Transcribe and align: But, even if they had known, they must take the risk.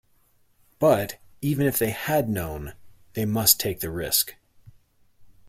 But, 0.79 1.19
even 1.43 1.67
if 1.67 1.77
they 1.77 1.91
had 1.91 2.27
known, 2.27 2.73
they 3.13 3.23
must 3.23 3.59
take 3.59 3.81
the 3.81 3.91
risk. 3.91 4.33